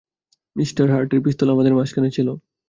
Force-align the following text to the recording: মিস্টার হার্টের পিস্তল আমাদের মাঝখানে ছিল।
মিস্টার 0.55 0.85
হার্টের 0.93 1.19
পিস্তল 1.25 1.47
আমাদের 1.49 1.73
মাঝখানে 1.75 2.09
ছিল। 2.11 2.27